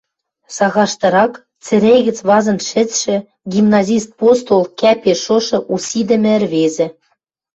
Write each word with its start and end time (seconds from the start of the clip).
Сагаштырак 0.55 1.33
цӹре 1.65 1.95
гӹц 2.05 2.17
вазын 2.29 2.57
шӹцшӹ, 2.69 3.17
гимназист 3.51 4.09
постол, 4.19 4.63
кӓпеш 4.79 5.19
шошы, 5.25 5.57
усидӹмӹ 5.73 6.31
ӹрвезӹ 6.39 6.87